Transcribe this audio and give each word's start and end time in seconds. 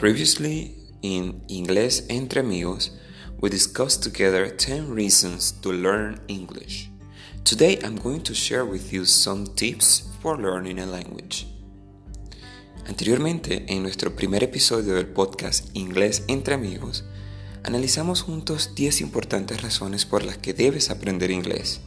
Previously, 0.00 0.74
in 1.02 1.42
Inglés 1.48 2.06
entre 2.08 2.40
amigos, 2.40 2.92
we 3.38 3.50
discussed 3.50 4.02
together 4.02 4.48
10 4.48 4.94
reasons 4.94 5.52
to 5.60 5.74
learn 5.74 6.22
English. 6.26 6.88
Today, 7.44 7.78
I'm 7.84 7.96
going 7.96 8.22
to 8.22 8.32
share 8.32 8.64
with 8.64 8.94
you 8.94 9.04
some 9.04 9.46
tips 9.56 10.08
for 10.22 10.40
learning 10.40 10.78
a 10.78 10.86
language. 10.86 11.46
Anteriormente, 12.86 13.66
en 13.68 13.82
nuestro 13.82 14.16
primer 14.16 14.42
episodio 14.42 14.94
del 14.94 15.06
podcast 15.06 15.68
Inglés 15.74 16.24
entre 16.28 16.54
amigos, 16.54 17.04
analizamos 17.62 18.22
juntos 18.22 18.74
10 18.74 19.02
importantes 19.02 19.60
razones 19.60 20.06
por 20.06 20.24
las 20.24 20.38
que 20.38 20.54
debes 20.54 20.88
aprender 20.88 21.30
inglés. 21.30 21.82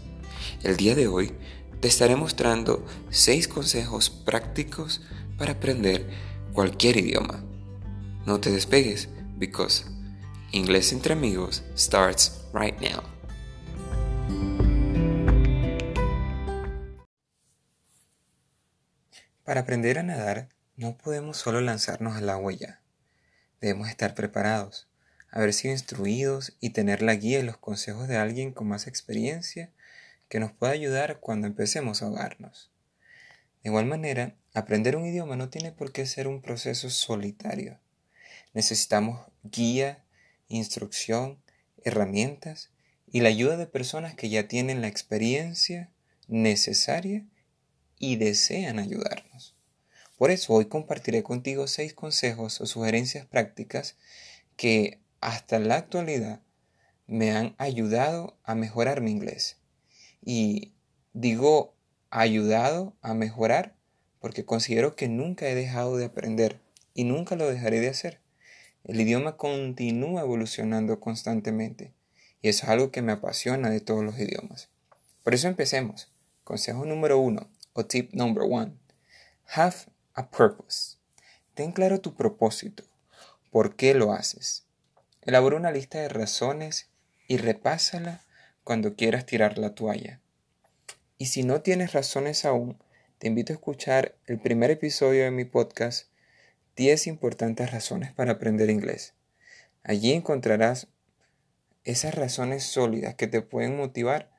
El 0.61 0.77
día 0.77 0.93
de 0.93 1.07
hoy 1.07 1.31
te 1.79 1.87
estaré 1.87 2.15
mostrando 2.15 2.85
6 3.09 3.47
consejos 3.47 4.11
prácticos 4.11 5.01
para 5.35 5.53
aprender 5.53 6.07
cualquier 6.53 6.97
idioma. 6.97 7.43
No 8.25 8.39
te 8.39 8.51
despegues, 8.51 9.09
because 9.37 9.83
Inglés 10.53 10.93
entre 10.93 11.11
amigos 11.11 11.61
starts 11.77 12.41
right 12.53 12.79
now. 12.79 13.03
Para 19.43 19.59
aprender 19.59 19.99
a 19.99 20.03
nadar, 20.03 20.47
no 20.77 20.97
podemos 20.97 21.35
solo 21.35 21.59
lanzarnos 21.59 22.15
al 22.15 22.29
agua 22.29 22.53
ya. 22.53 22.81
Debemos 23.59 23.89
estar 23.89 24.15
preparados, 24.15 24.87
haber 25.29 25.51
sido 25.51 25.73
instruidos 25.73 26.55
y 26.61 26.69
tener 26.69 27.01
la 27.01 27.15
guía 27.15 27.39
y 27.39 27.43
los 27.43 27.57
consejos 27.57 28.07
de 28.07 28.15
alguien 28.15 28.53
con 28.53 28.69
más 28.69 28.87
experiencia 28.87 29.69
que 30.29 30.39
nos 30.39 30.53
pueda 30.53 30.71
ayudar 30.71 31.19
cuando 31.19 31.45
empecemos 31.45 32.01
a 32.01 32.05
ahogarnos. 32.05 32.71
De 33.63 33.69
igual 33.69 33.85
manera, 33.85 34.35
aprender 34.53 34.95
un 34.95 35.05
idioma 35.05 35.35
no 35.35 35.49
tiene 35.49 35.73
por 35.73 35.91
qué 35.91 36.05
ser 36.05 36.29
un 36.29 36.41
proceso 36.41 36.89
solitario. 36.89 37.82
Necesitamos 38.53 39.19
guía, 39.43 40.03
instrucción, 40.47 41.41
herramientas 41.83 42.69
y 43.07 43.21
la 43.21 43.29
ayuda 43.29 43.57
de 43.57 43.67
personas 43.67 44.15
que 44.15 44.29
ya 44.29 44.47
tienen 44.47 44.81
la 44.81 44.87
experiencia 44.87 45.91
necesaria 46.27 47.25
y 47.99 48.15
desean 48.15 48.79
ayudarnos. 48.79 49.55
Por 50.17 50.31
eso 50.31 50.53
hoy 50.53 50.65
compartiré 50.65 51.23
contigo 51.23 51.67
seis 51.67 51.93
consejos 51.93 52.61
o 52.61 52.65
sugerencias 52.65 53.25
prácticas 53.25 53.97
que 54.55 54.99
hasta 55.19 55.59
la 55.59 55.75
actualidad 55.75 56.41
me 57.07 57.31
han 57.31 57.55
ayudado 57.57 58.37
a 58.43 58.55
mejorar 58.55 59.01
mi 59.01 59.11
inglés. 59.11 59.57
Y 60.21 60.73
digo 61.13 61.75
ayudado 62.09 62.95
a 63.01 63.13
mejorar 63.13 63.75
porque 64.19 64.45
considero 64.45 64.95
que 64.95 65.07
nunca 65.07 65.47
he 65.49 65.55
dejado 65.55 65.97
de 65.97 66.05
aprender 66.05 66.61
y 66.93 67.03
nunca 67.03 67.35
lo 67.35 67.49
dejaré 67.49 67.79
de 67.79 67.89
hacer. 67.89 68.22
El 68.83 68.99
idioma 68.99 69.37
continúa 69.37 70.21
evolucionando 70.21 70.99
constantemente 70.99 71.93
y 72.41 72.49
eso 72.49 72.65
es 72.65 72.69
algo 72.69 72.91
que 72.91 73.01
me 73.01 73.13
apasiona 73.13 73.69
de 73.69 73.79
todos 73.79 74.03
los 74.03 74.19
idiomas. 74.19 74.69
Por 75.23 75.33
eso 75.33 75.47
empecemos. 75.47 76.11
Consejo 76.43 76.83
número 76.83 77.17
uno 77.17 77.49
o 77.71 77.85
tip 77.85 78.13
number 78.13 78.43
one. 78.43 78.73
Have 79.55 79.75
a 80.13 80.29
purpose. 80.29 80.97
Ten 81.53 81.71
claro 81.71 82.01
tu 82.01 82.15
propósito. 82.15 82.83
¿Por 83.51 83.77
qué 83.77 83.93
lo 83.93 84.11
haces? 84.11 84.65
Elabora 85.21 85.55
una 85.55 85.71
lista 85.71 85.99
de 85.99 86.09
razones 86.09 86.89
y 87.29 87.37
repásala 87.37 88.23
cuando 88.65 88.95
quieras 88.95 89.25
tirar 89.25 89.57
la 89.57 89.73
toalla. 89.75 90.19
Y 91.17 91.27
si 91.27 91.43
no 91.43 91.61
tienes 91.61 91.93
razones 91.93 92.43
aún, 92.43 92.77
te 93.17 93.27
invito 93.27 93.53
a 93.53 93.55
escuchar 93.55 94.15
el 94.25 94.39
primer 94.39 94.71
episodio 94.71 95.23
de 95.23 95.31
mi 95.31 95.45
podcast 95.45 96.09
10 96.75 97.07
importantes 97.07 97.71
razones 97.71 98.11
para 98.11 98.33
aprender 98.33 98.69
inglés. 98.69 99.13
Allí 99.83 100.11
encontrarás 100.11 100.87
esas 101.83 102.15
razones 102.15 102.63
sólidas 102.63 103.15
que 103.15 103.27
te 103.27 103.41
pueden 103.41 103.77
motivar 103.77 104.31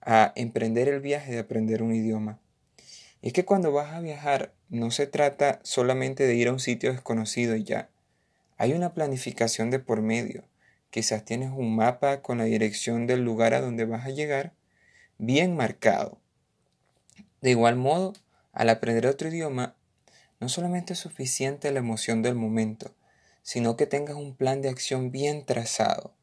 a 0.00 0.32
emprender 0.36 0.88
el 0.88 1.00
viaje 1.00 1.32
de 1.32 1.38
aprender 1.38 1.82
un 1.82 1.94
idioma. 1.94 2.38
Y 3.22 3.28
es 3.28 3.32
que 3.32 3.44
cuando 3.44 3.72
vas 3.72 3.92
a 3.92 4.00
viajar 4.00 4.54
no 4.68 4.90
se 4.90 5.06
trata 5.06 5.60
solamente 5.62 6.26
de 6.26 6.34
ir 6.34 6.48
a 6.48 6.52
un 6.52 6.60
sitio 6.60 6.92
desconocido 6.92 7.56
y 7.56 7.64
ya. 7.64 7.90
Hay 8.56 8.72
una 8.72 8.94
planificación 8.94 9.70
de 9.70 9.78
por 9.78 10.00
medio. 10.00 10.44
Quizás 10.90 11.24
tienes 11.24 11.50
un 11.50 11.74
mapa 11.74 12.22
con 12.22 12.38
la 12.38 12.44
dirección 12.44 13.06
del 13.06 13.24
lugar 13.24 13.54
a 13.54 13.60
donde 13.60 13.84
vas 13.84 14.06
a 14.06 14.10
llegar 14.10 14.52
bien 15.18 15.56
marcado. 15.56 16.18
De 17.40 17.50
igual 17.50 17.76
modo, 17.76 18.12
al 18.52 18.68
aprender 18.68 19.06
otro 19.06 19.28
idioma 19.28 19.76
no 20.40 20.48
solamente 20.48 20.94
es 20.94 20.98
suficiente 20.98 21.70
la 21.70 21.78
emoción 21.78 22.22
del 22.22 22.34
momento, 22.34 22.94
sino 23.42 23.76
que 23.76 23.86
tengas 23.86 24.16
un 24.16 24.34
plan 24.34 24.62
de 24.62 24.68
acción 24.68 25.10
bien 25.10 25.44
trazado 25.44 26.14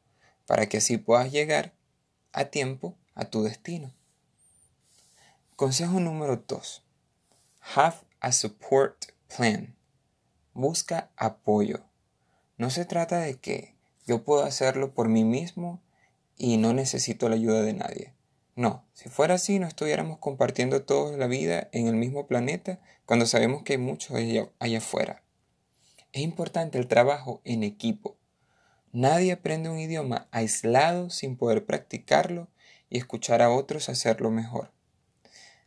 para 0.45 0.67
que 0.67 0.77
así 0.77 0.97
puedas 0.97 1.31
llegar 1.31 1.73
a 2.33 2.45
tiempo 2.45 2.97
a 3.13 3.25
tu 3.25 3.43
destino. 3.43 3.93
Consejo 5.55 5.99
número 5.99 6.43
2. 6.47 6.83
Have 7.75 7.97
a 8.19 8.31
support 8.31 9.05
plan. 9.35 9.75
Busca 10.53 11.11
apoyo. 11.15 11.85
No 12.57 12.69
se 12.69 12.85
trata 12.85 13.19
de 13.19 13.39
que 13.39 13.75
yo 14.05 14.23
puedo 14.23 14.43
hacerlo 14.43 14.93
por 14.93 15.09
mí 15.09 15.23
mismo 15.23 15.81
y 16.37 16.57
no 16.57 16.73
necesito 16.73 17.29
la 17.29 17.35
ayuda 17.35 17.61
de 17.61 17.73
nadie. 17.73 18.13
No, 18.55 18.85
si 18.93 19.09
fuera 19.09 19.35
así 19.35 19.59
no 19.59 19.67
estuviéramos 19.67 20.17
compartiendo 20.17 20.83
toda 20.83 21.15
la 21.17 21.27
vida 21.27 21.69
en 21.71 21.87
el 21.87 21.95
mismo 21.95 22.25
planeta 22.25 22.79
cuando 23.07 23.25
sabemos 23.25 23.63
que 23.63 23.73
hay 23.73 23.79
muchos 23.79 24.15
allá, 24.15 24.77
afuera. 24.77 25.23
Es 26.11 26.21
importante 26.21 26.77
el 26.77 26.87
trabajo 26.87 27.41
en 27.45 27.63
equipo. 27.63 28.17
Nadie 28.91 29.31
aprende 29.31 29.69
un 29.69 29.79
idioma 29.79 30.27
aislado 30.29 31.09
sin 31.09 31.37
poder 31.37 31.65
practicarlo 31.65 32.49
y 32.89 32.97
escuchar 32.99 33.41
a 33.41 33.49
otros 33.49 33.89
hacerlo 33.89 34.29
mejor. 34.29 34.71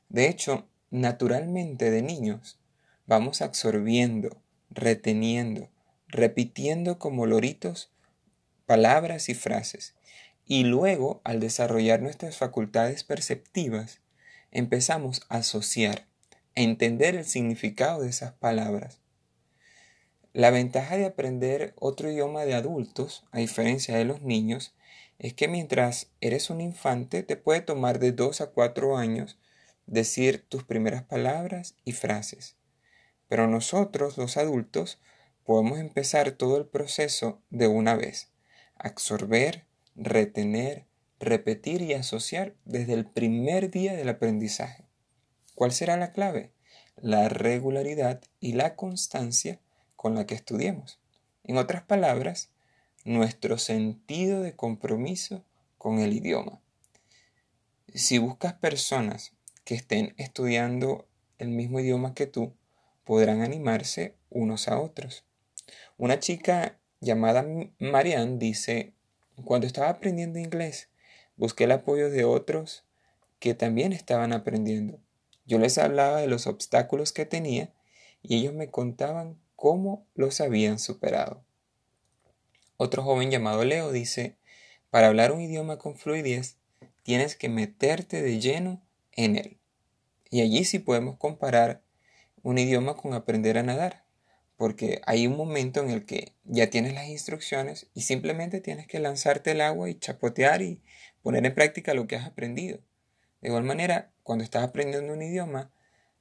De 0.09 0.29
hecho, 0.29 0.69
naturalmente 0.91 1.91
de 1.91 2.03
niños 2.03 2.61
vamos 3.07 3.43
absorbiendo, 3.43 4.37
reteniendo, 4.71 5.69
repitiendo 6.07 6.99
como 6.99 7.27
loritos 7.27 7.91
palabras 8.67 9.29
y 9.29 9.35
frases 9.35 9.97
y 10.45 10.65
luego, 10.65 11.23
al 11.25 11.41
desarrollar 11.41 12.03
nuestras 12.03 12.37
facultades 12.37 13.03
perceptivas, 13.03 14.01
empezamos 14.51 15.23
a 15.29 15.37
asociar, 15.37 16.10
entender 16.63 17.15
el 17.15 17.25
significado 17.25 18.03
de 18.03 18.11
esas 18.11 18.33
palabras. 18.33 19.01
La 20.33 20.51
ventaja 20.51 20.97
de 20.97 21.07
aprender 21.07 21.75
otro 21.77 22.11
idioma 22.11 22.45
de 22.45 22.55
adultos, 22.55 23.25
a 23.33 23.39
diferencia 23.39 23.97
de 23.97 24.05
los 24.05 24.23
niños, 24.23 24.75
es 25.19 25.35
que 25.35 25.49
mientras 25.49 26.11
eres 26.21 26.51
un 26.51 26.61
infante 26.61 27.23
te 27.23 27.37
puede 27.37 27.61
tomar 27.61 27.99
de 27.99 28.13
2 28.13 28.41
a 28.41 28.47
4 28.51 28.97
años 28.97 29.39
decir 29.87 30.47
tus 30.49 30.63
primeras 30.65 31.03
palabras 31.03 31.75
y 31.85 31.93
frases. 31.93 32.57
Pero 33.29 33.49
nosotros, 33.49 34.19
los 34.19 34.37
adultos, 34.37 35.01
podemos 35.45 35.79
empezar 35.79 36.33
todo 36.33 36.59
el 36.59 36.67
proceso 36.67 37.43
de 37.51 37.67
una 37.67 37.97
vez, 37.97 38.31
absorber, 38.77 39.67
retener, 39.97 40.87
repetir 41.19 41.83
y 41.83 41.95
asociar 41.95 42.55
desde 42.65 42.95
el 42.95 43.05
primer 43.05 43.71
día 43.71 43.95
del 43.95 44.09
aprendizaje. 44.09 44.90
¿Cuál 45.61 45.73
será 45.73 45.99
la 45.99 46.13
clave? 46.13 46.55
La 46.97 47.29
regularidad 47.29 48.23
y 48.41 48.55
la 48.55 48.77
constancia 48.77 49.61
con 49.95 50.15
la 50.15 50.25
que 50.25 50.35
estudiemos. 50.35 50.99
En 51.45 51.59
otras 51.59 51.83
palabras, 51.83 52.49
nuestro 53.05 53.59
sentido 53.59 54.41
de 54.41 54.57
compromiso 54.57 55.45
con 55.77 55.99
el 55.99 56.15
idioma. 56.15 56.63
Si 57.93 58.17
buscas 58.17 58.55
personas 58.55 59.35
que 59.65 59.75
estén 59.75 60.15
estudiando 60.17 61.07
el 61.37 61.49
mismo 61.49 61.79
idioma 61.79 62.15
que 62.15 62.27
tú, 62.27 62.55
podrán 63.05 63.43
animarse 63.43 64.15
unos 64.31 64.67
a 64.67 64.81
otros. 64.81 65.27
Una 65.99 66.21
chica 66.21 66.79
llamada 67.03 67.45
Marianne 67.79 68.39
dice, 68.39 68.95
cuando 69.45 69.67
estaba 69.67 69.91
aprendiendo 69.91 70.39
inglés, 70.39 70.89
busqué 71.37 71.65
el 71.65 71.73
apoyo 71.73 72.09
de 72.09 72.25
otros 72.25 72.87
que 73.41 73.53
también 73.53 73.93
estaban 73.93 74.33
aprendiendo. 74.33 75.01
Yo 75.51 75.59
les 75.59 75.79
hablaba 75.79 76.21
de 76.21 76.29
los 76.29 76.47
obstáculos 76.47 77.11
que 77.11 77.27
tenía 77.27 77.75
y 78.23 78.37
ellos 78.37 78.55
me 78.55 78.71
contaban 78.71 79.37
cómo 79.57 80.07
los 80.15 80.41
habían 80.41 80.79
superado. 80.79 81.45
Otro 82.77 83.03
joven 83.03 83.33
llamado 83.33 83.65
Leo 83.65 83.91
dice, 83.91 84.37
para 84.91 85.09
hablar 85.09 85.33
un 85.33 85.41
idioma 85.41 85.77
con 85.77 85.97
fluidez, 85.97 86.59
tienes 87.03 87.35
que 87.35 87.49
meterte 87.49 88.23
de 88.23 88.39
lleno 88.39 88.81
en 89.11 89.35
él. 89.35 89.59
Y 90.31 90.43
allí 90.43 90.65
sí 90.65 90.79
podemos 90.79 91.17
comparar 91.17 91.83
un 92.45 92.57
idioma 92.57 92.95
con 92.95 93.13
aprender 93.13 93.59
a 93.59 93.65
nadar 93.65 94.05
porque 94.57 95.01
hay 95.05 95.27
un 95.27 95.37
momento 95.37 95.81
en 95.81 95.91
el 95.91 96.07
que 96.07 96.33
ya 96.45 96.71
tienes 96.71 96.95
las 96.95 97.09
instrucciones 97.09 97.89
y 97.93 98.03
simplemente 98.03 98.61
tienes 98.61 98.87
que 98.87 99.01
lanzarte 99.01 99.51
el 99.51 99.63
agua 99.63 99.91
y 99.91 99.99
chapotear 99.99 100.63
y 100.63 100.81
poner 101.23 101.45
en 101.45 101.57
práctica 101.57 101.93
lo 101.93 102.07
que 102.07 102.15
has 102.15 102.27
aprendido. 102.27 102.79
De 103.41 103.49
igual 103.49 103.65
manera, 103.65 104.13
cuando 104.31 104.45
estás 104.45 104.63
aprendiendo 104.63 105.13
un 105.13 105.23
idioma, 105.23 105.73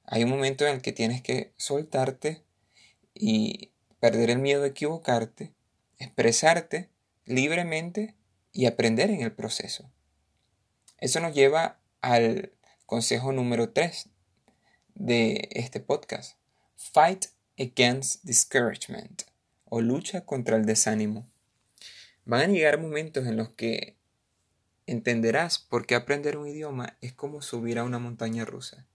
hay 0.04 0.24
un 0.24 0.32
momento 0.32 0.66
en 0.66 0.74
el 0.74 0.82
que 0.82 0.92
tienes 0.92 1.22
que 1.22 1.54
soltarte 1.58 2.42
y 3.14 3.70
perder 4.00 4.32
el 4.32 4.40
miedo 4.40 4.64
a 4.64 4.68
equivocarte, 4.70 5.54
expresarte 6.00 6.90
libremente 7.26 8.16
y 8.52 8.66
aprender 8.66 9.12
en 9.12 9.22
el 9.22 9.32
proceso. 9.32 9.92
Eso 10.98 11.20
nos 11.20 11.36
lleva 11.36 11.82
al 12.02 12.52
consejo 12.88 13.32
número 13.32 13.74
3 13.74 14.10
de 14.96 15.48
este 15.52 15.80
podcast. 15.80 16.36
Fight 16.78 17.28
against 17.60 18.24
discouragement 18.24 19.22
o 19.66 19.82
lucha 19.82 20.26
contra 20.26 20.58
el 20.58 20.66
desánimo. 20.66 21.30
Van 22.26 22.42
a 22.42 22.48
llegar 22.48 22.82
momentos 22.82 23.28
en 23.28 23.38
los 23.38 23.50
que 23.50 23.99
entenderás 24.92 25.60
por 25.60 25.86
qué 25.86 25.96
aprender 25.96 26.38
un 26.38 26.48
idioma 26.48 26.98
es 27.02 27.14
como 27.14 27.42
subir 27.42 27.78
a 27.78 27.84
una 27.84 28.00
montaña 28.00 28.46
rusa. 28.46 28.88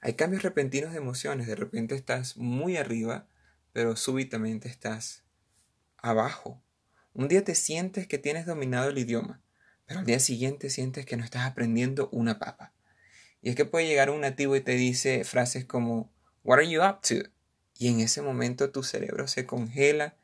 Hay 0.00 0.14
cambios 0.14 0.42
repentinos 0.42 0.92
de 0.92 0.98
emociones, 0.98 1.46
de 1.46 1.56
repente 1.56 1.96
estás 1.96 2.36
muy 2.36 2.76
arriba, 2.76 3.26
pero 3.72 3.96
súbitamente 3.96 4.68
estás 4.68 5.24
abajo. 5.96 6.62
Un 7.14 7.26
día 7.26 7.42
te 7.42 7.56
sientes 7.56 8.06
que 8.06 8.18
tienes 8.18 8.46
dominado 8.46 8.90
el 8.90 8.98
idioma, 8.98 9.42
pero 9.86 10.00
al 10.00 10.06
día 10.06 10.20
siguiente 10.20 10.70
sientes 10.70 11.04
que 11.04 11.16
no 11.16 11.24
estás 11.24 11.46
aprendiendo 11.46 12.08
una 12.12 12.38
papa. 12.38 12.72
Y 13.42 13.50
es 13.50 13.56
que 13.56 13.64
puede 13.64 13.86
llegar 13.86 14.10
un 14.10 14.20
nativo 14.20 14.54
y 14.54 14.60
te 14.60 14.72
dice 14.72 15.24
frases 15.24 15.64
como 15.64 16.12
What 16.44 16.58
are 16.58 16.70
you 16.70 16.82
up 16.82 17.00
to? 17.08 17.28
Y 17.76 17.88
en 17.88 18.00
ese 18.00 18.22
momento 18.22 18.70
tu 18.70 18.82
cerebro 18.82 19.26
se 19.26 19.46
congela 19.46 20.16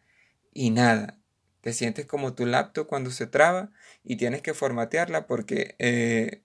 y 0.52 0.70
nada. 0.70 1.18
Te 1.64 1.72
sientes 1.72 2.04
como 2.04 2.34
tu 2.34 2.44
laptop 2.44 2.86
cuando 2.86 3.10
se 3.10 3.26
traba 3.26 3.72
y 4.02 4.16
tienes 4.16 4.42
que 4.42 4.52
formatearla 4.52 5.26
porque 5.26 5.76
eh, 5.78 6.42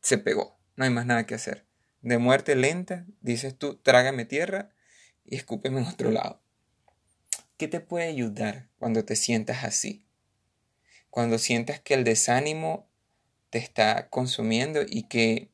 se 0.00 0.16
pegó. 0.16 0.58
No 0.76 0.84
hay 0.84 0.90
más 0.90 1.04
nada 1.04 1.26
que 1.26 1.34
hacer. 1.34 1.66
De 2.00 2.16
muerte 2.16 2.56
lenta, 2.56 3.04
dices 3.20 3.54
tú, 3.54 3.76
trágame 3.76 4.24
tierra 4.24 4.70
y 5.26 5.36
escúpeme 5.36 5.82
en 5.82 5.88
otro 5.88 6.10
lado. 6.10 6.40
¿Qué 7.58 7.68
te 7.68 7.80
puede 7.80 8.08
ayudar 8.08 8.70
cuando 8.78 9.04
te 9.04 9.14
sientas 9.14 9.62
así? 9.62 10.06
Cuando 11.10 11.36
sientas 11.36 11.78
que 11.78 11.92
el 11.92 12.02
desánimo 12.02 12.88
te 13.50 13.58
está 13.58 14.08
consumiendo 14.08 14.80
y 14.88 15.02
que 15.02 15.50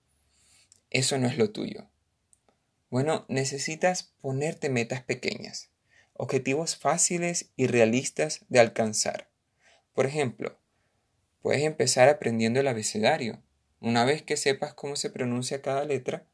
eso 0.90 1.18
no 1.18 1.26
es 1.26 1.36
lo 1.36 1.50
tuyo. 1.50 1.90
Bueno, 2.88 3.26
necesitas 3.28 4.14
ponerte 4.20 4.70
metas 4.70 5.02
pequeñas, 5.02 5.70
objetivos 6.18 6.76
fáciles 6.76 7.50
y 7.56 7.68
realistas 7.68 8.44
de 8.50 8.60
alcanzar. 8.60 9.30
Por 9.94 10.04
ejemplo, 10.04 10.58
puedes 11.40 11.62
empezar 11.62 12.10
aprendiendo 12.10 12.60
el 12.60 12.68
abecedario. 12.68 13.42
Una 13.80 14.04
vez 14.04 14.22
que 14.22 14.36
sepas 14.36 14.74
cómo 14.74 14.96
se 14.96 15.08
pronuncia 15.08 15.62
cada 15.62 15.84
letra, 15.84 16.26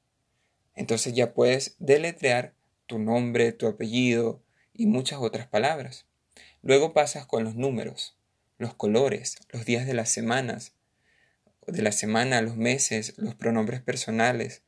entonces 0.75 1.13
ya 1.13 1.35
puedes 1.35 1.77
deletrear 1.79 2.55
tu 2.87 2.99
nombre, 2.99 3.53
tu 3.53 3.67
apellido, 3.69 4.43
y 4.73 4.87
muchas 4.87 5.21
otras 5.21 5.47
palabras. 5.47 6.07
Luego 6.63 6.93
pasas 6.93 7.27
con 7.27 7.45
los 7.45 7.55
números, 7.55 8.17
los 8.59 8.75
colores, 8.75 9.37
los 9.51 9.65
días 9.65 9.87
de 9.87 9.95
las 9.95 10.11
semanas, 10.11 10.73
de 11.67 11.83
la 11.83 11.93
semana, 11.93 12.43
los 12.43 12.57
meses, 12.57 13.15
los 13.17 13.35
pronombres 13.35 13.81
personales. 13.81 14.63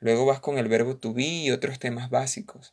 Luego 0.00 0.26
vas 0.26 0.40
con 0.40 0.58
el 0.58 0.68
verbo 0.68 0.96
to 0.96 1.12
be 1.12 1.24
y 1.24 1.50
otros 1.50 1.78
temas 1.78 2.08
básicos. 2.08 2.72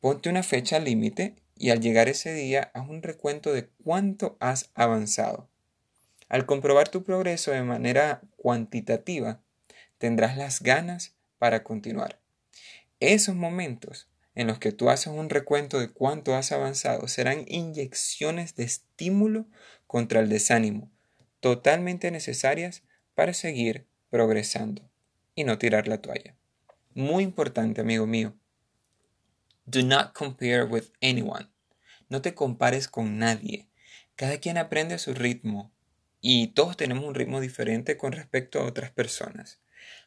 Ponte 0.00 0.30
una 0.30 0.42
fecha 0.42 0.78
límite 0.78 1.36
y 1.56 1.70
al 1.70 1.80
llegar 1.80 2.08
ese 2.08 2.32
día 2.32 2.70
haz 2.72 2.88
un 2.88 3.02
recuento 3.02 3.52
de 3.52 3.68
cuánto 3.84 4.38
has 4.40 4.70
avanzado. 4.74 5.50
Al 6.30 6.46
comprobar 6.46 6.88
tu 6.88 7.04
progreso 7.04 7.50
de 7.50 7.62
manera 7.62 8.22
cuantitativa, 8.36 9.42
tendrás 9.98 10.38
las 10.38 10.62
ganas 10.62 11.16
para 11.38 11.62
continuar. 11.62 12.18
Esos 12.98 13.34
momentos 13.34 14.08
en 14.34 14.46
los 14.46 14.58
que 14.58 14.72
tú 14.72 14.88
haces 14.88 15.08
un 15.08 15.28
recuento 15.28 15.78
de 15.78 15.90
cuánto 15.90 16.34
has 16.34 16.50
avanzado 16.50 17.06
serán 17.08 17.44
inyecciones 17.46 18.54
de 18.54 18.64
estímulo 18.64 19.46
contra 19.86 20.20
el 20.20 20.30
desánimo, 20.30 20.90
totalmente 21.40 22.10
necesarias 22.10 22.84
para 23.14 23.34
seguir 23.34 23.86
progresando 24.08 24.88
y 25.34 25.44
no 25.44 25.58
tirar 25.58 25.88
la 25.88 26.00
toalla. 26.00 26.36
Muy 26.94 27.22
importante, 27.22 27.82
amigo 27.82 28.06
mío. 28.06 28.34
Do 29.72 29.84
not 29.84 30.14
compare 30.14 30.64
with 30.64 30.86
anyone. 31.00 31.48
No 32.08 32.20
te 32.22 32.34
compares 32.34 32.88
con 32.88 33.18
nadie. 33.18 33.68
Cada 34.16 34.38
quien 34.38 34.58
aprende 34.58 34.98
su 34.98 35.14
ritmo 35.14 35.70
y 36.20 36.48
todos 36.48 36.76
tenemos 36.76 37.04
un 37.04 37.14
ritmo 37.14 37.40
diferente 37.40 37.96
con 37.96 38.10
respecto 38.10 38.58
a 38.58 38.64
otras 38.64 38.90
personas. 38.90 39.60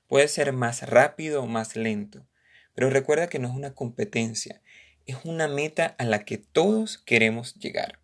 Puede 0.07 0.27
ser 0.27 0.51
más 0.51 0.81
rápido 0.89 1.41
o 1.41 1.47
más 1.47 1.77
lento. 1.77 2.27
Pero 2.75 2.89
recuerda 2.89 3.27
que 3.27 3.39
no 3.39 3.47
es 3.47 3.53
una 3.55 3.73
competencia, 3.73 4.61
es 5.05 5.15
una 5.23 5.47
meta 5.47 5.95
a 5.97 6.03
la 6.03 6.25
que 6.25 6.37
todos 6.37 6.97
queremos 6.97 7.55
llegar. 7.55 8.01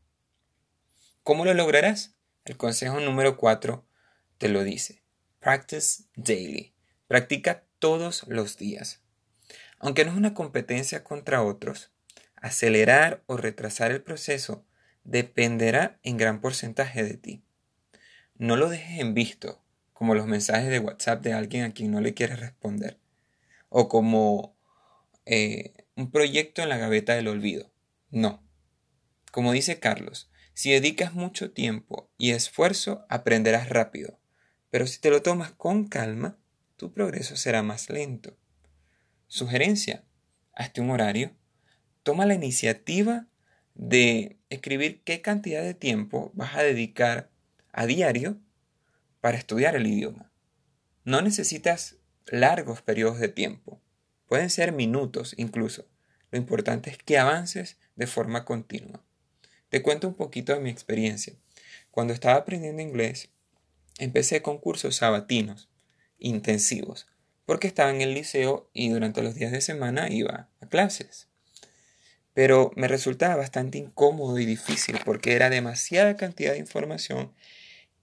¿Cómo 1.23 1.43
lo 1.43 1.53
lograrás? 1.53 2.15
El 2.45 2.55
consejo 2.55 3.01
número 3.01 3.35
4 3.35 3.85
te 4.37 4.47
lo 4.47 4.63
dice. 4.63 5.03
Practice 5.41 6.03
daily. 6.15 6.73
Practica 7.07 7.65
todos 7.79 8.23
los 8.27 8.55
días. 8.55 9.01
Aunque 9.79 10.05
no 10.05 10.11
es 10.11 10.17
una 10.17 10.33
competencia 10.33 11.03
contra 11.03 11.41
otros, 11.41 11.91
acelerar 12.35 13.23
o 13.25 13.37
retrasar 13.37 13.91
el 13.91 14.01
proceso 14.01 14.65
dependerá 15.03 15.99
en 16.03 16.17
gran 16.17 16.41
porcentaje 16.41 17.03
de 17.03 17.15
ti. 17.15 17.43
No 18.37 18.55
lo 18.55 18.69
dejes 18.69 18.99
en 18.99 19.13
visto, 19.13 19.63
como 19.93 20.15
los 20.15 20.27
mensajes 20.27 20.69
de 20.69 20.79
WhatsApp 20.79 21.21
de 21.23 21.33
alguien 21.33 21.63
a 21.63 21.73
quien 21.73 21.91
no 21.91 22.01
le 22.01 22.13
quieres 22.13 22.39
responder, 22.39 22.99
o 23.69 23.89
como 23.89 24.55
eh, 25.25 25.73
un 25.95 26.11
proyecto 26.11 26.61
en 26.61 26.69
la 26.69 26.77
gaveta 26.77 27.15
del 27.15 27.27
olvido. 27.27 27.71
No. 28.09 28.43
Como 29.31 29.51
dice 29.51 29.79
Carlos, 29.79 30.31
si 30.53 30.71
dedicas 30.71 31.13
mucho 31.13 31.51
tiempo 31.51 32.09
y 32.17 32.31
esfuerzo, 32.31 33.05
aprenderás 33.09 33.69
rápido. 33.69 34.19
Pero 34.71 34.87
si 34.87 34.99
te 34.99 35.09
lo 35.09 35.21
tomas 35.21 35.51
con 35.51 35.87
calma, 35.87 36.37
tu 36.75 36.93
progreso 36.93 37.35
será 37.35 37.63
más 37.63 37.89
lento. 37.89 38.38
Sugerencia, 39.31 40.03
hazte 40.53 40.81
un 40.81 40.89
horario. 40.89 41.35
Toma 42.01 42.25
la 42.25 42.33
iniciativa 42.33 43.27
de 43.75 44.39
escribir 44.49 45.03
qué 45.03 45.21
cantidad 45.21 45.61
de 45.61 45.75
tiempo 45.75 46.31
vas 46.33 46.55
a 46.55 46.63
dedicar 46.63 47.29
a 47.71 47.85
diario 47.85 48.39
para 49.21 49.37
estudiar 49.37 49.75
el 49.75 49.85
idioma. 49.85 50.31
No 51.03 51.21
necesitas 51.21 51.97
largos 52.25 52.81
periodos 52.81 53.19
de 53.19 53.29
tiempo. 53.29 53.79
Pueden 54.25 54.49
ser 54.49 54.71
minutos 54.71 55.35
incluso. 55.37 55.87
Lo 56.31 56.39
importante 56.39 56.89
es 56.89 56.97
que 56.97 57.19
avances 57.19 57.77
de 57.95 58.07
forma 58.07 58.45
continua. 58.45 59.05
Te 59.69 59.83
cuento 59.83 60.07
un 60.07 60.15
poquito 60.15 60.55
de 60.55 60.59
mi 60.59 60.71
experiencia. 60.71 61.35
Cuando 61.91 62.13
estaba 62.13 62.39
aprendiendo 62.39 62.81
inglés, 62.81 63.29
empecé 63.99 64.41
con 64.41 64.57
cursos 64.57 64.95
sabatinos, 64.95 65.69
intensivos, 66.17 67.05
porque 67.49 67.65
estaba 67.65 67.89
en 67.89 68.01
el 68.01 68.13
liceo 68.13 68.69
y 68.73 68.89
durante 68.89 69.23
los 69.23 69.33
días 69.33 69.51
de 69.51 69.59
semana 69.59 70.07
iba 70.11 70.49
a 70.61 70.67
clases. 70.67 71.29
Pero 72.35 72.71
me 72.75 72.87
resultaba 72.87 73.37
bastante 73.37 73.79
incómodo 73.79 74.37
y 74.37 74.45
difícil 74.45 74.99
porque 75.03 75.33
era 75.33 75.49
demasiada 75.49 76.15
cantidad 76.15 76.51
de 76.51 76.59
información 76.59 77.33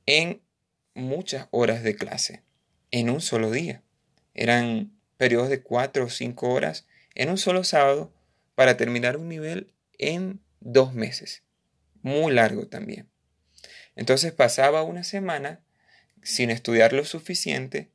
en 0.04 0.42
muchas 0.94 1.46
horas 1.52 1.84
de 1.84 1.94
clase, 1.94 2.42
en 2.90 3.08
un 3.08 3.20
solo 3.20 3.52
día. 3.52 3.84
Eran 4.34 4.90
periodos 5.16 5.48
de 5.48 5.62
cuatro 5.62 6.06
o 6.06 6.10
cinco 6.10 6.48
horas 6.48 6.88
en 7.14 7.30
un 7.30 7.38
solo 7.38 7.62
sábado 7.62 8.12
para 8.56 8.76
terminar 8.76 9.16
un 9.16 9.28
nivel 9.28 9.72
en 9.96 10.40
dos 10.58 10.92
meses. 10.92 11.44
Muy 12.02 12.32
largo 12.32 12.66
también. 12.66 13.08
Entonces 13.94 14.32
pasaba 14.32 14.82
una 14.82 15.04
semana 15.04 15.60
sin 16.24 16.50
estudiar 16.50 16.92
lo 16.92 17.04
suficiente 17.04 17.92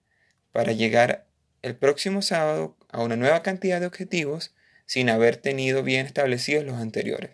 para 0.53 0.72
llegar 0.72 1.27
el 1.62 1.75
próximo 1.75 2.22
sábado 2.22 2.77
a 2.89 3.01
una 3.01 3.15
nueva 3.15 3.44
cantidad 3.44 3.80
de 3.80 3.86
objetivos 3.86 4.53
sin 4.86 5.10
haber 5.10 5.38
tenido 5.38 5.84
bien 5.84 6.06
establecidos 6.06 6.65
los 6.65 6.75
anteriores. 6.75 7.32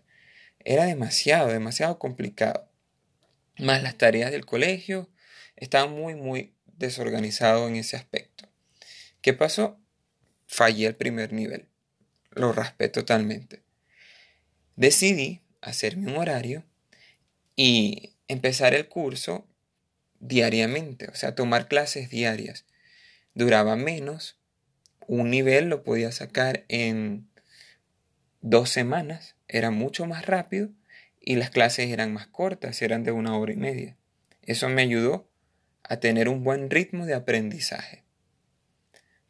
Era 0.60 0.86
demasiado, 0.86 1.48
demasiado 1.48 1.98
complicado. 1.98 2.70
Más 3.58 3.82
las 3.82 3.98
tareas 3.98 4.32
del 4.32 4.46
colegio, 4.46 5.10
estaba 5.56 5.88
muy, 5.88 6.16
muy 6.16 6.54
desorganizado 6.78 7.68
en 7.68 7.76
ese 7.76 7.96
aspecto. 7.96 8.48
¿Qué 9.22 9.34
pasó? 9.34 9.80
Fallé 10.46 10.88
el 10.88 10.96
primer 10.96 11.34
nivel. 11.34 11.68
Lo 12.32 12.54
raspé 12.54 12.90
totalmente. 12.90 13.64
Decidí 14.76 15.42
hacerme 15.62 16.12
un 16.12 16.18
horario 16.18 16.64
y 17.56 18.14
empezar 18.28 18.76
el 18.76 18.88
curso 18.88 19.48
diariamente, 20.20 21.08
o 21.08 21.16
sea, 21.16 21.34
tomar 21.34 21.68
clases 21.68 22.10
diarias. 22.10 22.66
Duraba 23.38 23.76
menos, 23.76 24.40
un 25.08 25.30
nivel 25.30 25.70
lo 25.70 25.84
podía 25.84 26.12
sacar 26.12 26.66
en 26.68 27.28
dos 28.42 28.70
semanas, 28.70 29.36
era 29.48 29.72
mucho 29.72 30.06
más 30.06 30.26
rápido 30.26 30.70
y 31.20 31.36
las 31.36 31.50
clases 31.50 31.90
eran 31.90 32.14
más 32.14 32.28
cortas, 32.28 32.82
eran 32.82 33.04
de 33.04 33.12
una 33.12 33.38
hora 33.38 33.54
y 33.54 33.58
media. 33.58 33.96
Eso 34.42 34.70
me 34.70 34.82
ayudó 34.82 35.30
a 35.84 36.00
tener 36.00 36.30
un 36.30 36.44
buen 36.44 36.70
ritmo 36.70 37.06
de 37.06 37.14
aprendizaje. 37.14 38.04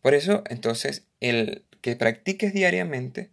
Por 0.02 0.14
eso, 0.14 0.44
entonces, 0.50 1.08
el 1.20 1.66
que 1.82 1.96
practiques 1.96 2.54
diariamente 2.54 3.32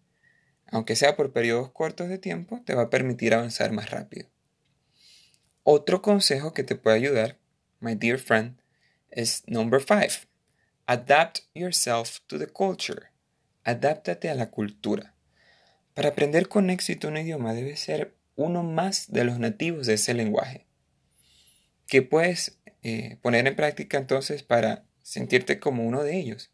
aunque 0.75 0.97
sea 0.97 1.14
por 1.14 1.33
periodos 1.33 1.71
cortos 1.71 2.09
de 2.09 2.19
tiempo, 2.19 2.61
te 2.64 2.75
va 2.75 2.83
a 2.83 2.90
permitir 2.90 3.33
avanzar 3.33 3.71
más 3.71 3.90
rápido. 3.90 4.28
Otro 5.62 6.02
consejo 6.02 6.52
que 6.52 6.64
te 6.64 6.75
puede 6.75 6.97
ayudar, 6.97 7.38
my 7.78 7.95
dear 7.95 8.19
friend, 8.19 8.59
es 9.11 9.45
number 9.47 9.81
five. 9.81 10.26
Adapt 10.86 11.40
yourself 11.54 12.20
to 12.26 12.38
the 12.38 12.46
culture. 12.46 13.10
Adáptate 13.64 14.28
a 14.28 14.34
la 14.34 14.50
cultura. 14.50 15.14
Para 15.94 16.10
aprender 16.10 16.46
con 16.48 16.68
éxito 16.68 17.08
un 17.08 17.16
idioma 17.16 17.54
debes 17.54 17.80
ser 17.80 18.14
uno 18.36 18.62
más 18.62 19.10
de 19.10 19.24
los 19.24 19.38
nativos 19.38 19.86
de 19.86 19.94
ese 19.94 20.12
lenguaje. 20.12 20.66
¿Qué 21.86 22.02
puedes 22.02 22.58
eh, 22.82 23.16
poner 23.22 23.46
en 23.46 23.56
práctica 23.56 23.96
entonces 23.96 24.42
para 24.42 24.84
sentirte 25.02 25.58
como 25.58 25.86
uno 25.86 26.02
de 26.02 26.18
ellos? 26.18 26.50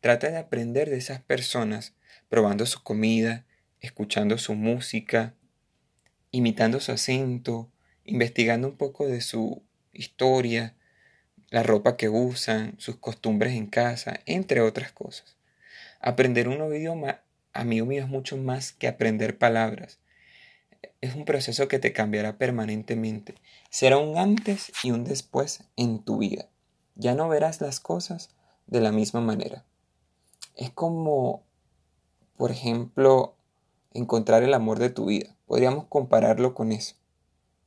Trata 0.00 0.30
de 0.30 0.38
aprender 0.38 0.88
de 0.88 0.96
esas 0.96 1.20
personas, 1.20 1.94
probando 2.30 2.64
su 2.64 2.82
comida, 2.82 3.44
escuchando 3.80 4.38
su 4.38 4.54
música, 4.54 5.34
imitando 6.30 6.80
su 6.80 6.92
acento, 6.92 7.70
investigando 8.04 8.66
un 8.66 8.78
poco 8.78 9.06
de 9.06 9.20
su 9.20 9.62
historia, 9.92 10.74
la 11.50 11.62
ropa 11.62 11.96
que 11.96 12.08
usan, 12.08 12.74
sus 12.78 12.96
costumbres 12.96 13.54
en 13.54 13.66
casa, 13.66 14.20
entre 14.26 14.60
otras 14.60 14.92
cosas. 14.92 15.36
Aprender 16.00 16.48
un 16.48 16.58
nuevo 16.58 16.74
idioma, 16.74 17.20
amigo 17.52 17.86
mío, 17.86 18.02
es 18.02 18.08
mucho 18.08 18.36
más 18.36 18.72
que 18.72 18.88
aprender 18.88 19.38
palabras. 19.38 19.98
Es 21.00 21.14
un 21.14 21.24
proceso 21.24 21.68
que 21.68 21.78
te 21.78 21.92
cambiará 21.92 22.38
permanentemente. 22.38 23.34
Será 23.70 23.98
un 23.98 24.18
antes 24.18 24.72
y 24.82 24.90
un 24.90 25.04
después 25.04 25.64
en 25.76 26.00
tu 26.00 26.18
vida. 26.18 26.48
Ya 26.94 27.14
no 27.14 27.28
verás 27.28 27.60
las 27.60 27.80
cosas 27.80 28.30
de 28.66 28.80
la 28.80 28.92
misma 28.92 29.20
manera. 29.20 29.64
Es 30.56 30.70
como, 30.70 31.44
por 32.36 32.50
ejemplo, 32.50 33.36
encontrar 33.92 34.42
el 34.42 34.54
amor 34.54 34.78
de 34.78 34.90
tu 34.90 35.06
vida. 35.06 35.34
Podríamos 35.46 35.86
compararlo 35.86 36.54
con 36.54 36.72
eso. 36.72 36.94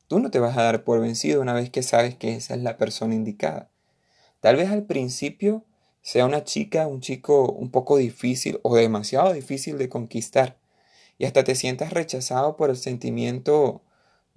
Tú 0.08 0.20
no 0.20 0.30
te 0.30 0.40
vas 0.40 0.58
a 0.58 0.64
dar 0.64 0.84
por 0.84 1.00
vencido 1.00 1.42
una 1.42 1.54
vez 1.54 1.70
que 1.70 1.84
sabes 1.84 2.16
que 2.16 2.36
esa 2.36 2.54
es 2.54 2.62
la 2.62 2.78
persona 2.78 3.16
indicada. 3.16 3.71
Tal 4.42 4.58
vez 4.58 4.70
al 4.70 4.84
principio 4.84 5.64
sea 6.02 6.26
una 6.26 6.44
chica, 6.44 6.88
un 6.88 7.00
chico 7.00 7.52
un 7.52 7.70
poco 7.70 7.98
difícil 7.98 8.60
o 8.64 8.76
demasiado 8.76 9.32
difícil 9.34 9.78
de 9.78 9.88
conquistar 9.88 10.58
y 11.18 11.26
hasta 11.26 11.44
te 11.44 11.54
sientas 11.54 11.94
rechazado 11.94 12.58
por 12.58 12.72
el 12.72 12.78
sentimiento 12.78 13.84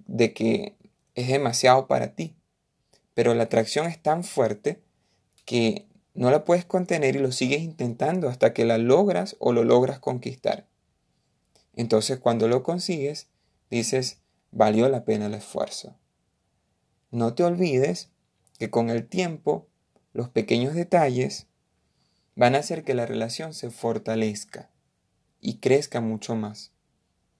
de 0.05 0.33
que 0.33 0.75
es 1.15 1.27
demasiado 1.27 1.87
para 1.87 2.13
ti. 2.13 2.35
Pero 3.15 3.33
la 3.33 3.43
atracción 3.43 3.87
es 3.87 4.01
tan 4.01 4.23
fuerte 4.23 4.83
que 5.45 5.87
no 6.13 6.29
la 6.29 6.45
puedes 6.45 6.65
contener 6.65 7.15
y 7.15 7.19
lo 7.19 7.31
sigues 7.31 7.61
intentando 7.61 8.29
hasta 8.29 8.53
que 8.53 8.65
la 8.65 8.77
logras 8.77 9.35
o 9.39 9.53
lo 9.53 9.63
logras 9.63 9.99
conquistar. 9.99 10.67
Entonces 11.75 12.19
cuando 12.19 12.47
lo 12.47 12.61
consigues, 12.61 13.27
dices, 13.71 14.19
valió 14.51 14.87
la 14.87 15.03
pena 15.03 15.25
el 15.25 15.33
esfuerzo. 15.33 15.95
No 17.09 17.33
te 17.33 17.43
olvides 17.43 18.11
que 18.59 18.69
con 18.69 18.91
el 18.91 19.07
tiempo 19.07 19.67
los 20.15 20.29
pequeños 20.29 20.75
detalles 20.75 21.47
van 22.37 22.55
a 22.55 22.59
hacer 22.59 22.85
que 22.85 22.93
la 22.93 23.05
relación 23.05 23.53
se 23.53 23.69
fortalezca 23.69 24.71
y 25.41 25.57
crezca 25.57 25.99
mucho 25.99 26.37
más. 26.37 26.71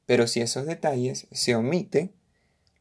Pero 0.05 0.27
si 0.27 0.41
esos 0.41 0.65
detalles 0.65 1.27
se 1.31 1.55
omiten, 1.55 2.13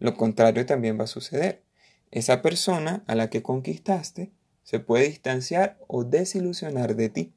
lo 0.00 0.16
contrario 0.16 0.66
también 0.66 0.98
va 0.98 1.04
a 1.04 1.06
suceder. 1.06 1.62
Esa 2.10 2.42
persona 2.42 3.04
a 3.06 3.14
la 3.14 3.30
que 3.30 3.44
conquistaste 3.44 4.32
se 4.64 4.80
puede 4.80 5.06
distanciar 5.06 5.78
o 5.86 6.02
desilusionar 6.02 6.96
de 6.96 7.08
ti. 7.10 7.32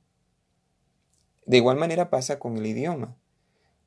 De 1.46 1.58
igual 1.58 1.78
manera 1.78 2.10
pasa 2.10 2.40
con 2.40 2.58
el 2.58 2.66
idioma. 2.66 3.16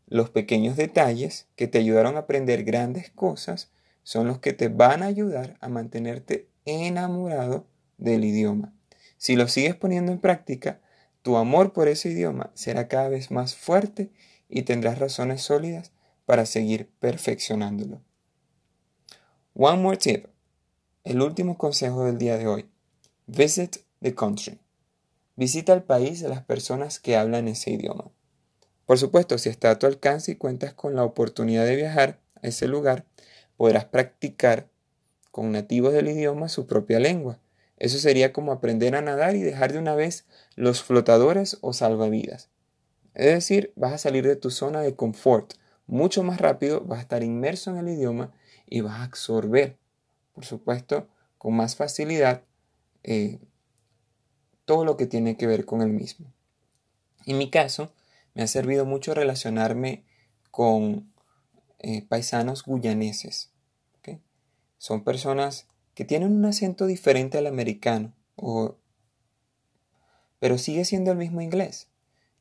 Los 0.07 0.31
pequeños 0.31 0.77
detalles 0.77 1.49
que 1.57 1.67
te 1.67 1.79
ayudaron 1.79 2.15
a 2.15 2.21
aprender 2.21 2.63
grandes 2.63 3.11
cosas 3.11 3.73
son 4.05 4.29
los 4.29 4.39
que 4.39 4.53
te 4.53 4.69
van 4.69 5.03
a 5.03 5.07
ayudar 5.07 5.57
a 5.61 5.69
mantenerte 5.69 6.49
enamorado 6.67 7.67
del 8.01 8.25
idioma. 8.25 8.75
Si 9.19 9.37
lo 9.37 9.49
sigues 9.49 9.77
poniendo 9.77 10.13
en 10.13 10.19
práctica, 10.19 10.81
tu 11.23 11.37
amor 11.37 11.73
por 11.73 11.89
ese 11.89 12.09
idioma 12.09 12.51
será 12.55 12.89
cada 12.89 13.09
vez 13.09 13.31
más 13.31 13.55
fuerte 13.55 14.11
y 14.49 14.63
tendrás 14.63 14.99
razones 14.99 15.43
sólidas 15.43 15.93
para 16.25 16.47
seguir 16.47 16.89
perfeccionándolo. 16.99 18.01
One 19.55 19.83
more 19.83 19.97
tip. 19.99 20.27
El 21.05 21.21
último 21.21 21.59
consejo 21.59 22.05
del 22.05 22.19
día 22.19 22.39
de 22.39 22.47
hoy. 22.47 22.71
Visit 23.27 23.77
the 24.01 24.15
country. 24.15 24.59
Visita 25.37 25.73
el 25.73 25.83
país 25.83 26.21
de 26.21 26.29
las 26.29 26.43
personas 26.43 26.99
que 26.99 27.17
hablan 27.17 27.49
ese 27.49 27.71
idioma. 27.71 28.11
Por 28.87 28.99
supuesto, 28.99 29.39
si 29.39 29.49
está 29.49 29.71
a 29.71 29.79
tu 29.79 29.87
alcance 29.87 30.33
y 30.33 30.37
cuentas 30.37 30.73
con 30.73 30.97
la 30.97 31.05
oportunidad 31.05 31.65
de 31.67 31.77
viajar 31.77 32.21
a 32.43 32.49
ese 32.49 32.67
lugar, 32.67 33.05
podrás 33.57 33.85
practicar 33.85 34.69
con 35.31 35.53
nativos 35.53 35.93
del 35.93 36.09
idioma 36.09 36.49
su 36.49 36.67
propia 36.67 36.99
lengua 36.99 37.39
eso 37.81 37.99
sería 37.99 38.33
como 38.33 38.53
aprender 38.53 38.95
a 38.95 39.01
nadar 39.01 39.35
y 39.35 39.43
dejar 39.43 39.73
de 39.73 39.79
una 39.79 39.97
vez 39.97 40.27
los 40.55 40.85
flotadores 40.85 41.59
o 41.63 41.73
salvavidas. 41.73 42.49
Es 43.15 43.27
decir, 43.27 43.73
vas 43.75 43.93
a 43.93 43.99
salir 43.99 44.25
de 44.25 44.37
tu 44.37 44.51
zona 44.51 44.81
de 44.81 44.95
confort 44.95 45.55
mucho 45.87 46.23
más 46.23 46.41
rápido, 46.41 46.83
vas 46.83 47.01
a 47.01 47.03
estar 47.03 47.25
inmerso 47.25 47.71
en 47.71 47.79
el 47.79 47.89
idioma 47.89 48.33
y 48.67 48.83
vas 48.83 49.01
a 49.01 49.03
absorber, 49.03 49.77
por 50.33 50.45
supuesto, 50.45 51.09
con 51.39 51.57
más 51.57 51.75
facilidad 51.75 52.45
eh, 53.03 53.41
todo 54.65 54.85
lo 54.85 54.97
que 54.97 55.07
tiene 55.07 55.37
que 55.37 55.49
ver 55.49 55.65
con 55.65 55.83
el 55.83 55.89
mismo. 55.89 56.33
En 57.27 57.39
mi 57.39 57.51
caso, 57.51 57.93
me 58.35 58.45
ha 58.45 58.47
servido 58.47 58.85
mucho 58.85 59.15
relacionarme 59.15 60.05
con 60.53 61.13
eh, 61.81 62.07
paisanos 62.07 62.63
guyaneses. 62.65 63.51
Son 64.81 65.05
personas 65.05 65.67
que 66.01 66.07
tienen 66.07 66.33
un 66.33 66.47
acento 66.47 66.87
diferente 66.87 67.37
al 67.37 67.47
americano, 67.47 68.15
pero 70.39 70.57
sigue 70.57 70.87
siendo 70.87 71.13
el 71.13 71.19
mismo 71.19 71.43
inglés. 71.43 71.89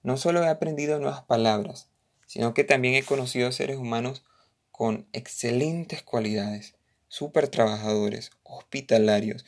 No 0.01 0.15
solo 0.15 0.41
he 0.41 0.47
aprendido 0.47 0.97
nuevas 0.97 1.23
palabras, 1.23 1.89
sino 2.25 2.53
que 2.53 2.63
también 2.63 2.95
he 2.95 3.03
conocido 3.03 3.51
seres 3.51 3.75
humanos 3.75 4.23
con 4.71 5.09
excelentes 5.11 6.03
cualidades, 6.03 6.75
súper 7.09 7.49
trabajadores, 7.49 8.31
hospitalarios 8.43 9.45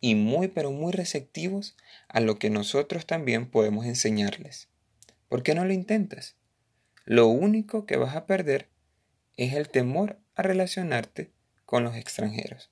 y 0.00 0.16
muy 0.16 0.48
pero 0.48 0.72
muy 0.72 0.90
receptivos 0.90 1.76
a 2.08 2.18
lo 2.18 2.40
que 2.40 2.50
nosotros 2.50 3.06
también 3.06 3.48
podemos 3.48 3.86
enseñarles. 3.86 4.70
¿Por 5.28 5.44
qué 5.44 5.54
no 5.54 5.64
lo 5.64 5.72
intentas? 5.72 6.34
Lo 7.04 7.28
único 7.28 7.86
que 7.86 7.96
vas 7.96 8.16
a 8.16 8.26
perder 8.26 8.70
es 9.36 9.52
el 9.54 9.68
temor 9.68 10.18
a 10.34 10.42
relacionarte 10.42 11.30
con 11.64 11.84
los 11.84 11.94
extranjeros. 11.94 12.71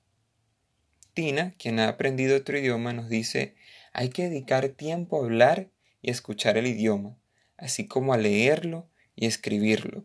Quien 1.59 1.81
ha 1.81 1.89
aprendido 1.89 2.37
otro 2.37 2.59
idioma, 2.59 2.93
nos 2.93 3.11
dice, 3.11 3.55
hay 3.93 4.09
que 4.09 4.25
dedicar 4.25 4.69
tiempo 4.71 5.21
a 5.21 5.25
hablar 5.25 5.69
y 6.01 6.11
escuchar 6.11 6.57
el 6.57 6.67
idioma, 6.67 7.19
así 7.59 7.87
como 7.87 8.15
a 8.15 8.17
leerlo 8.17 8.89
y 9.17 9.27
escribirlo. 9.27 10.05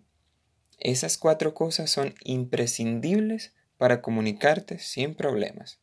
Esas 0.77 1.17
cuatro 1.17 1.53
cosas 1.53 1.89
son 1.89 2.15
imprescindibles 2.25 3.53
para 3.77 4.01
comunicarte 4.01 4.77
sin 4.79 5.15
problemas. 5.15 5.79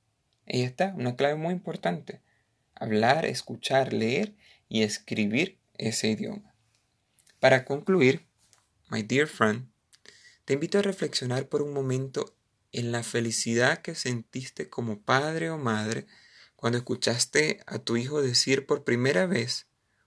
Ahí 0.46 0.62
está, 0.62 0.94
una 0.98 1.16
clave 1.16 1.36
muy 1.36 1.54
importante. 1.54 2.20
Hablar, 2.74 3.24
escuchar, 3.24 3.94
leer 3.94 4.34
y 4.68 4.82
escribir 4.82 5.58
ese 5.78 6.08
idioma. 6.08 6.54
Para 7.40 7.64
concluir, 7.64 8.26
my 8.90 9.02
dear 9.02 9.26
friend, 9.26 9.68
te 10.44 10.54
invito 10.54 10.78
a 10.78 10.82
reflexionar 10.82 11.48
por 11.48 11.62
un 11.62 11.72
momento 11.72 12.34
en 12.72 12.92
la 12.92 13.02
felicidad 13.02 13.82
que 13.82 13.94
sentiste 13.94 14.68
como 14.68 15.00
padre 15.00 15.50
o 15.50 15.58
madre 15.58 16.06
cuando 16.56 16.78
escuchaste 16.78 17.60
a 17.66 17.78
tu 17.78 17.96
hijo 17.96 18.22
decir 18.22 18.66
por 18.66 18.84
primera 18.84 19.26
vez 19.26 19.66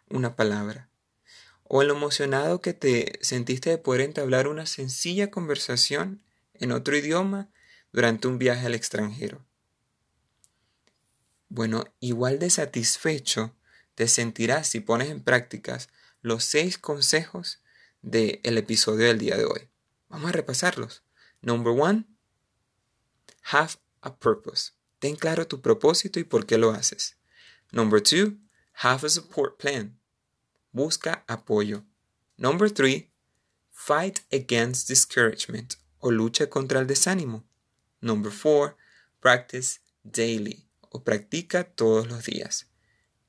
una 0.09 0.35
palabra, 0.35 0.89
o 1.63 1.81
en 1.81 1.89
lo 1.89 1.95
emocionado 1.95 2.61
que 2.61 2.73
te 2.73 3.19
sentiste 3.21 3.69
de 3.69 3.77
poder 3.77 4.01
entablar 4.01 4.47
una 4.47 4.65
sencilla 4.65 5.31
conversación 5.31 6.21
en 6.53 6.71
otro 6.71 6.95
idioma 6.95 7.49
durante 7.91 8.27
un 8.27 8.37
viaje 8.37 8.65
al 8.65 8.75
extranjero. 8.75 9.45
Bueno, 11.49 11.85
igual 11.99 12.39
de 12.39 12.49
satisfecho 12.49 13.55
te 13.95 14.07
sentirás 14.07 14.67
si 14.67 14.79
pones 14.79 15.09
en 15.09 15.21
prácticas 15.21 15.89
los 16.21 16.43
seis 16.43 16.77
consejos 16.77 17.61
del 18.01 18.57
episodio 18.57 19.07
del 19.07 19.19
día 19.19 19.37
de 19.37 19.45
hoy. 19.45 19.69
Vamos 20.09 20.29
a 20.29 20.33
repasarlos. 20.33 21.03
Number 21.41 21.73
one, 21.79 22.05
Have 23.51 23.77
a 24.01 24.11
purpose. 24.11 24.71
Ten 24.99 25.15
claro 25.15 25.45
tu 25.45 25.61
propósito 25.61 26.19
y 26.19 26.23
por 26.23 26.45
qué 26.45 26.57
lo 26.57 26.71
haces. 26.71 27.15
Number 27.71 28.01
two, 28.01 28.37
have 28.83 29.03
a 29.03 29.09
support 29.09 29.59
plan. 29.59 29.97
Busca 30.73 31.23
apoyo. 31.27 31.83
Number 32.37 32.69
three, 32.69 33.11
fight 33.71 34.21
against 34.31 34.87
discouragement 34.87 35.77
o 35.99 36.09
lucha 36.09 36.49
contra 36.49 36.79
el 36.79 36.87
desánimo. 36.87 37.43
Number 38.01 38.31
four, 38.31 38.75
practice 39.21 39.79
daily 40.03 40.65
o 40.91 41.03
practica 41.03 41.65
todos 41.75 42.07
los 42.07 42.25
días. 42.25 42.65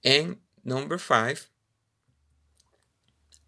And 0.04 0.38
number 0.64 0.98
five, 0.98 1.48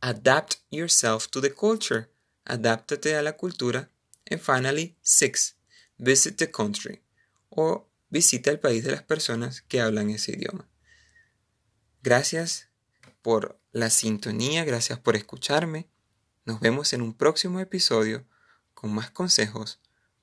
adapt 0.02 0.58
yourself 0.70 1.30
to 1.30 1.40
the 1.40 1.50
culture. 1.50 2.10
Adáptate 2.46 3.18
a 3.18 3.22
la 3.22 3.32
cultura. 3.32 3.88
And 4.30 4.40
finally, 4.40 4.96
six, 5.02 5.54
visit 5.98 6.36
the 6.36 6.50
country. 6.50 7.02
O 7.50 7.88
visita 8.08 8.50
el 8.50 8.60
país 8.60 8.84
de 8.84 8.92
las 8.92 9.02
personas 9.02 9.62
que 9.62 9.80
hablan 9.80 10.10
ese 10.10 10.32
idioma. 10.32 10.68
Gracias 12.02 12.68
por 13.22 13.60
la 13.72 13.90
sintonía, 13.90 14.64
gracias 14.64 14.98
por 14.98 15.16
escucharme. 15.16 15.88
Nos 16.44 16.60
vemos 16.60 16.92
en 16.92 17.02
un 17.02 17.14
próximo 17.14 17.60
episodio 17.60 18.24
con 18.74 18.92
más 18.92 19.10
consejos 19.10 19.80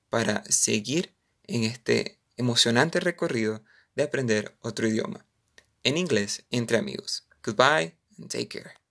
para 0.08 0.44
seguir 0.46 1.14
en 1.44 1.64
este 1.64 2.18
emocionante 2.36 3.00
recorrido 3.00 3.62
de 3.94 4.02
aprender 4.02 4.56
otro 4.60 4.88
idioma. 4.88 5.26
En 5.82 5.96
inglés, 5.96 6.44
entre 6.50 6.78
amigos. 6.78 7.28
Goodbye 7.44 7.96
and 8.18 8.28
take 8.28 8.48
care. 8.48 8.85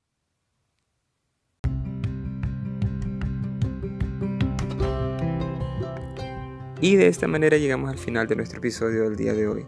Y 6.86 6.96
de 6.98 7.08
esta 7.08 7.28
manera 7.28 7.58
llegamos 7.58 7.90
al 7.90 7.98
final 7.98 8.28
de 8.28 8.36
nuestro 8.36 8.60
episodio 8.60 9.06
del 9.06 9.16
día 9.16 9.34
de 9.34 9.48
hoy. 9.48 9.66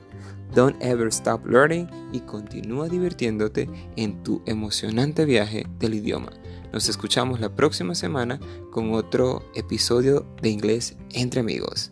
Don't 0.55 0.81
ever 0.81 1.07
stop 1.07 1.46
learning 1.46 1.88
y 2.12 2.22
continúa 2.22 2.88
divirtiéndote 2.88 3.69
en 3.96 4.24
tu 4.24 4.41
emocionante 4.46 5.25
viaje 5.25 5.65
del 5.79 5.96
idioma. 5.96 6.31
Nos 6.74 6.89
escuchamos 6.89 7.39
la 7.39 7.55
próxima 7.55 7.96
semana 7.96 8.39
con 8.72 8.93
otro 8.93 9.43
episodio 9.55 10.25
de 10.41 10.50
inglés 10.50 10.96
entre 11.13 11.41
amigos. 11.41 11.91